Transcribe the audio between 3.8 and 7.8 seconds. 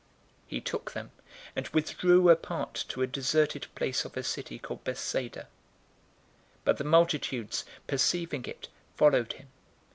of a city called Bethsaida. 009:011 But the multitudes,